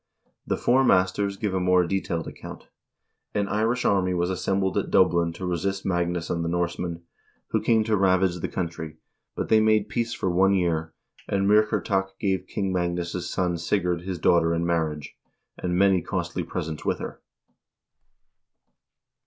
The 0.47 0.57
Four 0.57 0.83
Masters 0.83 1.37
give 1.37 1.53
a 1.53 1.59
more 1.59 1.85
detailed 1.85 2.27
account:" 2.27 2.69
An 3.35 3.47
Irish 3.47 3.85
army 3.85 4.15
was 4.15 4.31
assem 4.31 4.59
bled 4.59 4.75
at 4.75 4.89
Dublin 4.89 5.31
to 5.33 5.45
resist 5.45 5.85
Magnus 5.85 6.27
and 6.31 6.43
the 6.43 6.49
Norsemen, 6.49 7.03
who 7.49 7.61
came 7.61 7.83
to 7.83 7.95
ravage 7.95 8.37
the 8.39 8.47
country, 8.47 8.97
but 9.35 9.49
they 9.49 9.59
made 9.59 9.89
peace 9.89 10.11
for 10.11 10.31
one 10.31 10.55
year, 10.55 10.91
and 11.27 11.47
Muir 11.47 11.67
chertach 11.67 12.17
gave 12.19 12.47
King 12.47 12.73
Magnus' 12.73 13.29
son 13.29 13.59
Sigurd 13.59 14.01
his 14.01 14.17
daughter 14.17 14.55
in 14.55 14.65
marriage, 14.65 15.15
and 15.59 15.75
many 15.77 16.01
costly 16.01 16.41
presents 16.41 16.83
with 16.83 16.97
her." 16.97 17.21